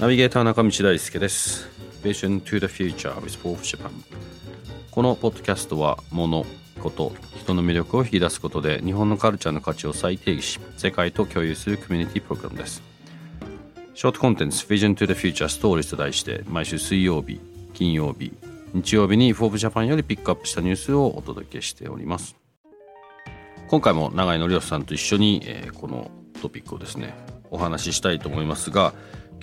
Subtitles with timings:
[0.00, 1.68] ナビゲーター中道大輔です。
[2.02, 3.90] Vision to the Future with Fourth Japan
[4.90, 6.46] このポッドキャストは物
[6.82, 12.82] こと人の魅力を引き出すことで日本のカルチャーの価値を再定義し世界と共有するコミュニティプログラムです。
[13.94, 17.42] ショートコンテンツ Vision to the Future Stories と題して毎週水曜日
[17.74, 18.32] 金曜日
[18.72, 22.36] 日曜日にフォーブジャパンよりピックアップしたニュースをお届けしております。
[23.68, 26.10] 今回も永井則義さんと一緒に、えー、この
[26.40, 27.14] トピックをですね
[27.50, 28.92] お話ししたいと思いますが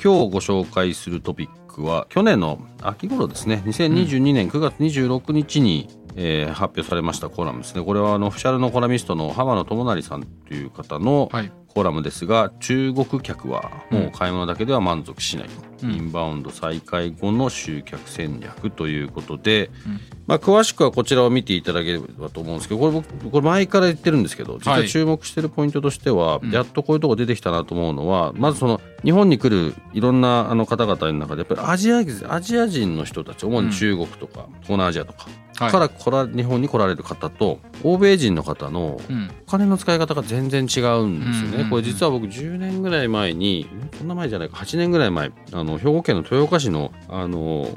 [0.02, 7.84] 今日ご紹介するトピックは去年の秋頃ですね2022年9月26日に、えー、発表されましたコラムですね。
[7.84, 11.30] これはあのオフィシャルのコラミストの浜野智成さんという方の
[11.78, 32.00] コラムですが、中国客はもう買い物だけでは満足しないと、うん、インバウンド再開後の集客戦略ということで、うん、まあ、詳しくはこちらを見ていただければと思うんですけどこれ僕これ前から言ってるんですけど実は注目してるポイントとしては、はい、やっとこういうとこ出てきたなと思うのは、まずその日本に来るいろんなあの方々の中でやっぱりアジア
[32.34, 39.00] アジア人の人たち主に中国とか、東南アジアとかから来ら、日本に来られる方と欧米人の方の
[39.46, 41.70] お金の使い方が全然違うんですよね。
[41.70, 47.68] これ実は僕10年ぐらい前にそんな前じゃないか8年ぐらい前あの兵庫県の豊岡市のあの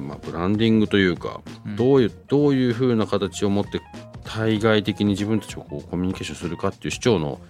[0.00, 1.42] まあ、ブランディングというか、
[1.76, 3.82] どういうどういうふうな形を持って
[4.24, 7.40] 対外的に自分たちをこうコミュニケーションするかっていう主張の、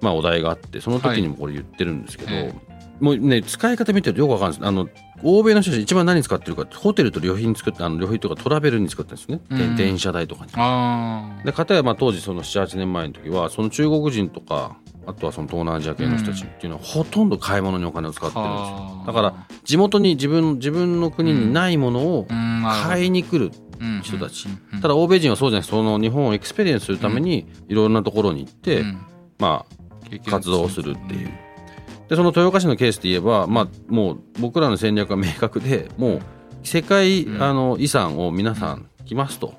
[0.00, 2.54] まあ、お題があってその時にもこれ言ってるんですけど、はい。
[3.00, 4.66] もうね使い方見てるとよくわかるんです。
[4.66, 4.88] あの
[5.22, 11.44] 欧米の人たち一番何使ってるかホテルと旅費に使ってあの旅費とかトラベルに使ってるんですね、うん、電車代とかに。
[11.44, 14.76] で片やまあ当時その78年前の時はその中国人とか
[15.08, 19.04] あとはその東南アジア系の人たちっていうのは、ほとんど買い物にお金を使ってるんですよ。
[19.06, 22.26] だから地元に自分自分の国にないものを
[22.84, 23.50] 買いに来る
[24.02, 24.48] 人たち、
[24.82, 25.66] ただ欧米人はそうじゃない。
[25.66, 28.84] その日本を experience するためにいろんなところに行って、
[29.38, 31.30] まあ活動をするっていう。
[32.08, 36.20] でその豊岡市のケースで言えば、まあ、もう僕らの戦略は明確でもう
[36.62, 39.54] 世界、あの遺産を皆さん来ますと、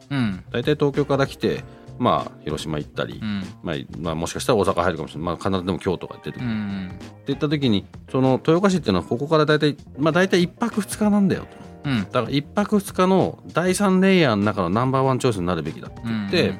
[0.51, 1.63] 大体東京から来て
[1.99, 11.45] まあ、広島行ったり、うん、まあまあ、もしかしたら大阪入るかもしれない、まあ、必ずでも京都が出てくる、うん、っていった時にその豊岡市っていうのはここから大体、まあ、大体1泊2日なんだよ
[11.83, 16.55] と、うん、だから1泊2日の第3レイヤーの中のナンバーワンチョイスになるべきだって言って、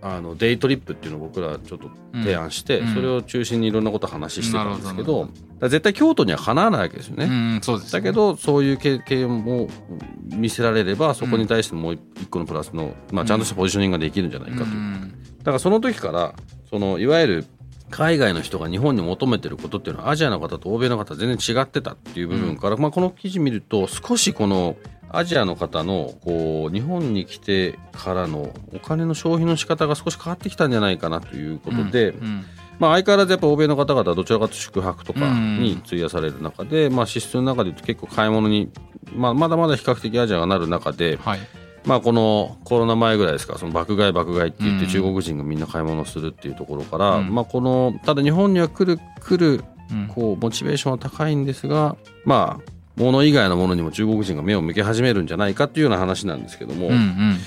[0.00, 5.28] あのデイトリップっていうのを僕らちょっと提案して、それを中心にいろんなこと話してたんですけど
[5.58, 7.24] ど絶対京都にはかなわないわけですよね。
[7.24, 7.60] うん。
[7.62, 9.68] そうです、ね、だけどそういう経験も
[10.24, 14.64] 見せられればそこに対してもう一個のプラスの、まあ、ちゃんとしたポジショニングができるんじゃないかと。
[14.64, 15.10] いう。
[15.38, 16.34] だからその時から
[16.70, 17.46] そのいわゆる
[17.90, 24.76] 海外の人が日本に求めてることっていうのはアジアの方と欧米の方全然違ってたっていう部分から、うん、まあ、この記事見ると少しこの
[25.10, 32.44] アジアの方のこう日本に来てからのお金の消費の仕方が少し変わってきたんじゃないかなということで、うんうん、
[32.78, 38.70] まあ、相変わらずやっぱ欧米の方々はどちらかと宿泊とかに費やされる中で、まあ、支出の中でいうと結構買い物に、
[39.14, 41.40] まあ、まだまだ比較的アジアがなる中で、はい、
[41.84, 49.64] まあ、このコロナ前ぐらいですかその爆買い爆買いって言って中国人がみんな買い物するっていうところから、まあ、このただ日本には来る来る
[50.14, 57.38] こうモチベーションは高いんですがまあ物以外のものにも中国人が目を向け始めるんじゃないかっていうような話なんですけども、うんうん、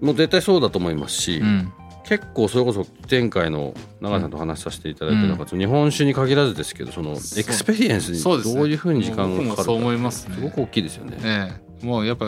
[0.00, 1.72] もう絶対そうだと思いますし、うん、
[2.04, 9.64] 結構それこそ前回の永井さんと話させていただいてなんか、日本酒に限らずですけどその experience にどういうふうに時間がかかるか。
[9.64, 11.18] そう思います、ね、すごく大きいですよね。
[11.22, 12.26] ええ、もうやっぱ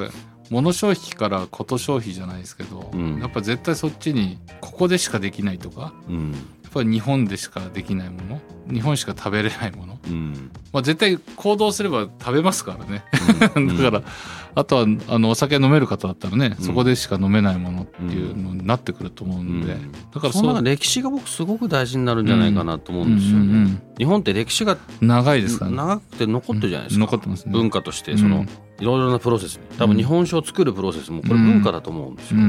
[0.51, 6.35] 物消費からこと消費じゃないですけど、うん、やっぱ絶対そっちにここでしかできないとか、うん、
[6.73, 8.41] ぱり日本でしかできないもの？
[8.71, 13.05] 日本しか食べれないもの、うん、まあ、絶対行動すれば食べますからね、
[13.41, 14.03] だから
[14.55, 19.77] あとはあのお酒飲める方だったらね、そこでしか飲めないものっていうのになってくると思うんで、
[20.15, 28.47] だからその歴史が僕すごく大事になるんじゃないかなと思うんですよね、日本って歴史が長いですから、ね、長くて残ってるじゃないですか、残ってますね、文化としてその、
[28.79, 32.41] いろいろなプロセス多分日本酒を作るプロセスもこれ文化だと思うんですよ、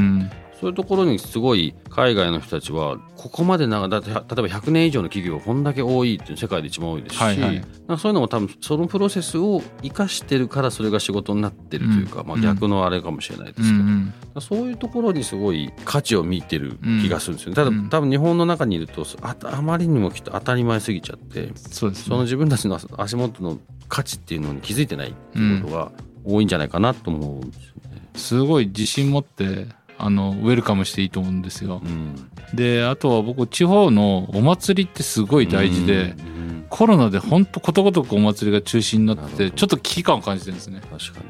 [0.59, 7.63] そういうところにすごい海外の人たちはここまで例えば100年以上の企業がこんだけ多いっていう世界で一番多いですし、はいはい、
[7.97, 23.59] そういうのも多分そのプロセスを生かしてるからそれが仕事になってるというか、うん、まあ、逆のあれかもしれないですけど、うんうん、そういうところにすごい価値を見てる気がするんですよ、ね、ただ多分日本の中にいるとああまりにもきっと当たり前すぎちゃってそうです、ね、その自分たちの足元の
[23.89, 25.91] 価値っていうのに気づいてないっていうことが
[26.25, 28.09] 多いんじゃないかなと思うんですよね。
[28.15, 29.67] すごい自信持って
[29.97, 31.81] あのウェルカムしていいと思うんですよ。
[31.83, 32.15] うん、
[32.53, 40.81] であとは僕地方のお祭りってすごい大事で、うんうん、コロナで本当ことごとくお祭りが中止になってちょっと危機感を感じてるんですね。
[40.81, 41.25] 確かに。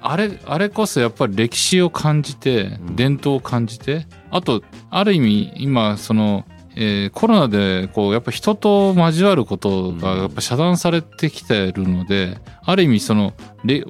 [0.00, 6.44] あれあれこそやっぱり歴史を感じて、伝統を感じてあとある意味今その
[6.78, 13.32] えー、コロナでこうやっぱ人と交わることがやっぱ遮断されてきてるので、ある意味その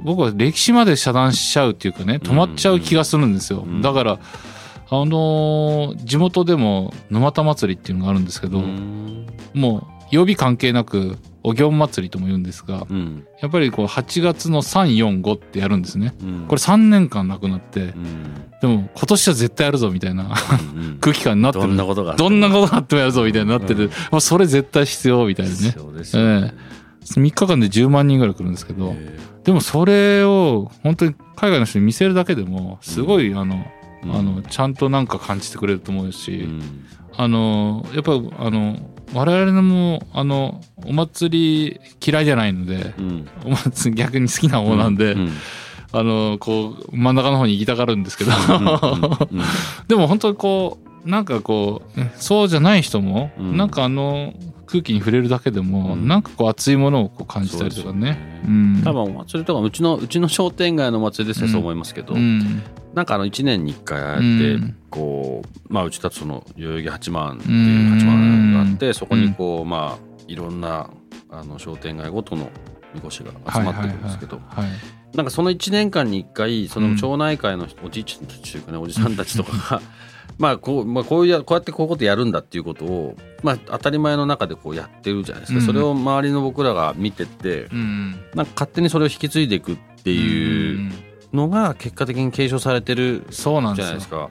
[0.03, 3.65] 僕は歴史まで遮断しちゃうっていうかね止まっちゃう気がするんですよ。
[3.83, 4.19] だから
[4.89, 8.63] あのー、地元でも沼田祭りっていうのがあるんですけど、
[9.53, 9.83] もう
[10.13, 20.35] 曜日関係なくお祇園祭りとも言うんですが、うん、やっぱりこう8月の345ってやるんですね、うん、これ3年間なくなって、うん、でも今年は絶対やるぞみたいな
[21.01, 21.69] 空気感になってる。
[21.69, 25.59] どんなことがどんなことがあってもやるぞみたいになってる、うん、それ絶対必要みたいなね。
[25.69, 26.53] ね、えー、
[27.05, 28.97] 3日間で10万人ぐらい来るんですけど
[29.45, 33.65] でもそれを本当に海外の人に見せるだけでもすごいあの、
[34.03, 36.49] あのちゃんとなんか感じてくれると思うし、
[37.17, 45.33] あのやっぱあの我々もあのお祭り嫌いじゃないので、うん、お祭り逆に好きな方なんで、うんうん、
[45.93, 48.33] あのこう真ん中の方に行きたがるんですけど。
[49.89, 54.35] でも本当にこうなんかこうそうじゃない人も、うん、なんかあの
[54.67, 64.59] 空気に触れるだけでも、うん、なんかこう熱いものをこう感じたりとかね、ね、うん、多分お祭りとかうちのうちの商店街のお祭りですね、そう思いますけど、なんかあの1年に1回あって、
[64.91, 68.36] こうまあうちだとその代々木八幡っていう八幡
[68.75, 70.91] って、そこにこうまあいろんな
[71.31, 72.51] あの商店街ごとの
[72.95, 74.41] みこしが集まってるんですけど、
[75.15, 79.83] なんかその1年間に1回その町内会のおじいちゃんたちというかねおじさんたちとかが
[80.39, 90.93] まあこうまあ、こういうこうやってこういうことやるんだっていうことを、まあ、当たり前の中でこうやってるじゃないですか、うん、それを周りの僕らが見てて、うん、なんか勝手にそれを引き継いでいくっていう
[91.33, 94.29] のが結果的に継承されてるじゃないですか。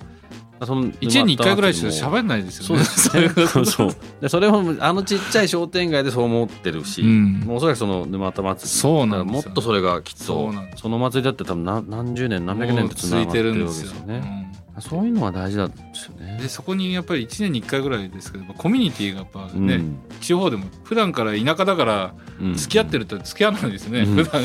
[0.63, 2.83] その1年に1回ぐらいしか喋んないですよね。
[2.83, 3.65] そうですね。
[3.65, 14.44] そうでそれをあのちっちゃい商店街でそう思ってるし、うん、もうおそらくその沼田祭りそうなんもっとそれがきっとその祭りだって多分何何十年何百年ってつながってるわけですよね。
[14.79, 16.37] そういうのは大事なんですよね。
[16.41, 22.13] でそこにやっぱり1年に1回ぐらいですけどコミュニティがやっぱね、うん、地方でも普段から田舎だから
[22.55, 24.43] 付き合ってると付き合わないですね、うん、普段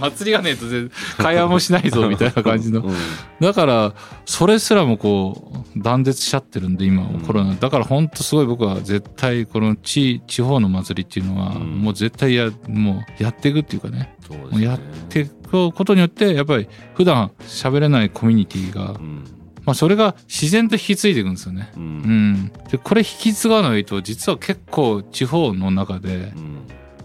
[0.00, 0.66] 祭りがねえと
[1.22, 2.94] 会話もしないぞみたいな感じの、うん、
[3.40, 3.94] だから
[4.26, 7.54] それすらもこう断絶しちゃってるんで今コロナ。
[7.54, 14.16] だから本当すごい僕は絶対この地地方の祭りっていうのはもう絶対やもうやっていくっていうかね。
[14.52, 14.64] ね。
[14.64, 14.78] やっ
[15.08, 18.98] ていくことによってやっぱり普段喋れないコミュニティが、
[19.68, 21.70] まあ、それが自然と引き継いでいくんですよね。
[21.76, 26.32] うん、うん、でこれ引き継がないと実は結構地方の中で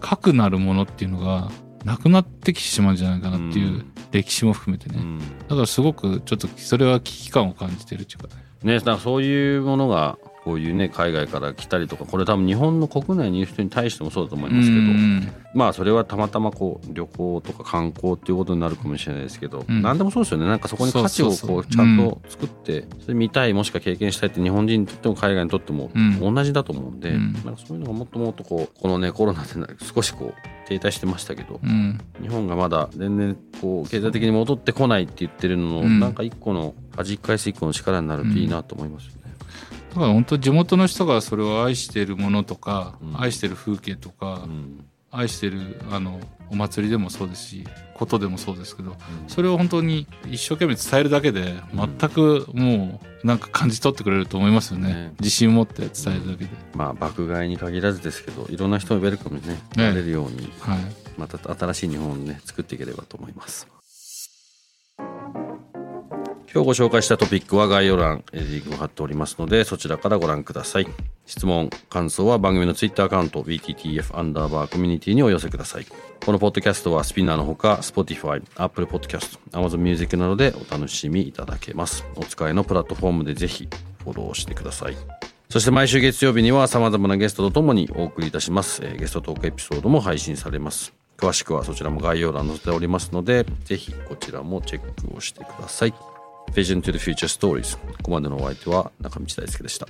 [0.00, 1.50] 核なるものっていうのが
[1.84, 8.42] なくなってきてしまうんじゃないかなっていう歴史も含めてね、うん、だからすごくちょっとそれは危機感を感じてるっていうかね。
[8.62, 14.82] ねだからそういうものがこういうね海外から来たりとかこれ多分日本の国内にいる人に対してもそうだと思いますけど、
[15.54, 20.46] まあそれはたまたまこう旅行とか観光っていうことになるかもしれないですけど、うん、何でもそうですよね。
[20.46, 29.48] なんかそこに価値をこうちゃんと作ってそれ見たいもしくは経験したいって日本人にとっても海外にとっても同じだと思うんで、うん、なんかそういうのがもっともっとこうこのねコロナで
[29.94, 39.23] 少しこう停滞してましたけど、うん、日本がまだ全然こう経済的に戻ってこないって言ってるのの、うん、なんか一個の弾き返す一個の力になるといいなと思いますよね。
[39.94, 46.20] だから本当地元の人がそれを愛しているものとか、うん、愛してる風景とか、うん、愛してるあの
[46.50, 48.96] お祭りでもそうですしことでもそうですけど、うん、
[49.28, 59.62] それを本当に一生懸命伝えるだけで全くもうなんか感じ取ってくれると思いますよね、ね、自信を持って伝えるだけで、まあ爆買いに限らずですけどいろんな人をウェルカムにね。
[59.76, 60.78] なれるように、はい、
[61.16, 63.73] また新しい日本をね作っていければと思います。
[66.54, 70.86] 今日ご紹介したトピックは概要欄リンクを貼っておりますのでそちらからご覧ください。
[71.26, 75.86] 質問感想は番組のツイッターアカウント BTTF アンダーバーコミュニティにお寄せください。
[76.24, 82.04] このポッドキャストはスピナーのほか Spotify、Apple Podcast、Amazon Music などでお楽しみいただけます。
[82.14, 83.68] お使いのプラットフォームでぜひ
[84.04, 84.96] フォローしてください。
[85.50, 90.94] そして毎週月曜日には様々なゲストとともにお送りいたします、ゲストトークエピソードも配信されます。
[91.16, 96.13] 詳しくはそちらも概要欄に載せておりますのでぜひこちらもチェックをしてください。
[96.52, 99.86] Vision to the Future Stories ここまでのお相手は中道大輔でした。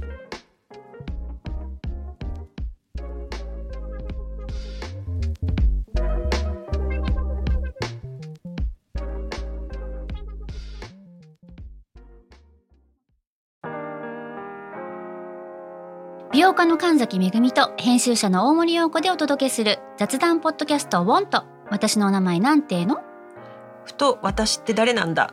[16.32, 23.02] 美容家の神崎めぐみと編集者の大森洋子でお届けする雑談ポッドキャストウォンと私のお名前なんての？
[23.84, 25.32] ふと私って誰なんだ？